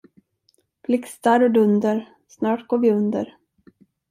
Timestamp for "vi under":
2.77-3.37